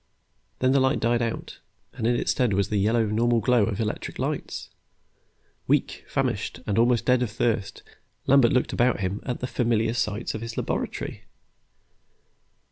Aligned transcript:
Then 0.57 0.71
the 0.71 0.79
light 0.79 0.99
died 0.99 1.21
out, 1.21 1.59
and 1.93 2.07
in 2.07 2.15
its 2.15 2.31
stead 2.31 2.53
was 2.53 2.69
the 2.69 2.79
yellow, 2.79 3.05
normal 3.05 3.39
glow 3.39 3.65
of 3.65 3.77
the 3.77 3.83
electric 3.83 4.17
lights. 4.17 4.71
Weak, 5.67 6.03
famished, 6.07 6.59
almost 6.67 7.05
dead 7.05 7.21
of 7.21 7.29
thirst, 7.29 7.83
Lambert 8.25 8.51
looked 8.51 8.73
about 8.73 9.01
him 9.01 9.21
at 9.27 9.41
the 9.41 9.45
familiar 9.45 9.93
sights 9.93 10.33
of 10.33 10.41
his 10.41 10.57
laboratory. 10.57 11.25